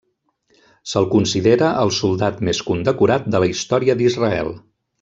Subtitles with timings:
[0.93, 4.53] Se'l considera el soldat més condecorat de la història d'Israel.